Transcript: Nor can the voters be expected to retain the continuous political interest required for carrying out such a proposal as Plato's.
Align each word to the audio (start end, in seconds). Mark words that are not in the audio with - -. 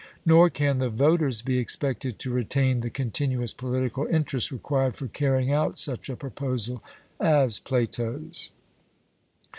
Nor 0.25 0.49
can 0.49 0.79
the 0.79 0.89
voters 0.89 1.43
be 1.43 1.59
expected 1.59 2.17
to 2.17 2.33
retain 2.33 2.79
the 2.79 2.89
continuous 2.89 3.53
political 3.53 4.07
interest 4.07 4.49
required 4.49 4.95
for 4.95 5.07
carrying 5.07 5.51
out 5.51 5.77
such 5.77 6.09
a 6.09 6.15
proposal 6.15 6.83
as 7.19 7.59
Plato's. 7.59 8.49